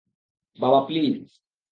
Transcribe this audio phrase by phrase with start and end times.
[0.59, 1.19] বাবা, প্লিজ!